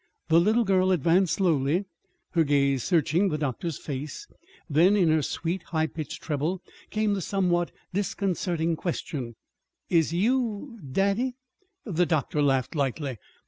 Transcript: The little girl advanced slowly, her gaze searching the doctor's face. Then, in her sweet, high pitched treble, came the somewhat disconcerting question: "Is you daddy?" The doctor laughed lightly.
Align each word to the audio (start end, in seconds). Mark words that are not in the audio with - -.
The 0.29 0.39
little 0.39 0.63
girl 0.63 0.91
advanced 0.91 1.35
slowly, 1.35 1.85
her 2.31 2.43
gaze 2.43 2.83
searching 2.83 3.29
the 3.29 3.37
doctor's 3.37 3.77
face. 3.77 4.25
Then, 4.67 4.95
in 4.95 5.09
her 5.09 5.21
sweet, 5.21 5.61
high 5.61 5.85
pitched 5.85 6.23
treble, 6.23 6.59
came 6.89 7.13
the 7.13 7.21
somewhat 7.21 7.69
disconcerting 7.93 8.75
question: 8.75 9.35
"Is 9.91 10.11
you 10.11 10.79
daddy?" 10.91 11.35
The 11.83 12.07
doctor 12.07 12.41
laughed 12.41 12.73
lightly. 12.73 13.19